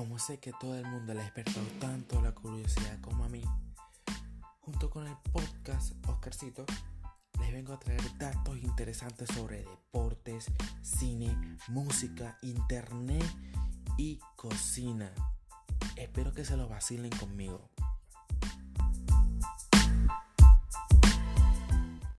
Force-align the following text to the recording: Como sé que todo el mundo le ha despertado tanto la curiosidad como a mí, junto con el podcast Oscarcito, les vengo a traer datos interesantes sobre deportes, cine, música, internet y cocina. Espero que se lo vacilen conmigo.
Como 0.00 0.18
sé 0.18 0.40
que 0.40 0.54
todo 0.58 0.74
el 0.76 0.86
mundo 0.86 1.12
le 1.12 1.20
ha 1.20 1.24
despertado 1.24 1.66
tanto 1.78 2.22
la 2.22 2.32
curiosidad 2.32 2.98
como 3.02 3.22
a 3.22 3.28
mí, 3.28 3.42
junto 4.60 4.88
con 4.88 5.06
el 5.06 5.14
podcast 5.30 5.92
Oscarcito, 6.08 6.64
les 7.38 7.52
vengo 7.52 7.74
a 7.74 7.78
traer 7.78 8.00
datos 8.16 8.56
interesantes 8.62 9.28
sobre 9.28 9.58
deportes, 9.58 10.46
cine, 10.80 11.36
música, 11.68 12.38
internet 12.40 13.30
y 13.98 14.18
cocina. 14.36 15.12
Espero 15.96 16.32
que 16.32 16.46
se 16.46 16.56
lo 16.56 16.66
vacilen 16.66 17.12
conmigo. 17.18 17.68